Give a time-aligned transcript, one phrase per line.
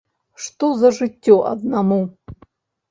[0.45, 2.03] Што за жыццё аднаму?